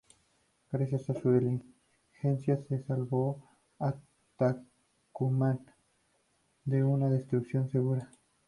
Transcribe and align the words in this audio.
Gracias 0.71 1.07
a 1.11 1.13
su 1.13 1.31
diligencia, 1.31 2.57
se 2.67 2.81
salvó 2.85 3.39
a 3.77 3.93
Tucumán 5.13 5.59
de 6.65 6.83
una 6.83 7.07
destrucción 7.07 7.69
segura. 7.69 8.09